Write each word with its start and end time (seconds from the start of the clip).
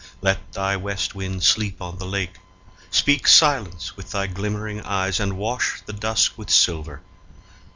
Let 0.19 0.53
thy 0.53 0.77
West 0.77 1.13
Wind 1.13 1.43
sleep 1.43 1.79
on 1.79 1.99
The 1.99 2.07
lake; 2.07 2.37
speak 2.89 3.27
silence 3.27 3.95
with 3.95 4.09
thy 4.09 4.25
glimmering 4.25 4.81
eyes, 4.81 5.19
And 5.19 5.37
wash 5.37 5.81
the 5.85 5.93
dusk 5.93 6.39
with 6.39 6.49
silver. 6.49 7.01